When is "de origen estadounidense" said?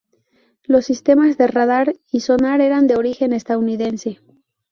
2.87-4.19